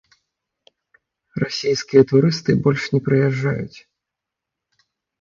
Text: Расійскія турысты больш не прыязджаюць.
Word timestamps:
Расійскія 1.43 2.01
турысты 2.13 2.51
больш 2.65 2.83
не 2.97 3.05
прыязджаюць. 3.11 3.79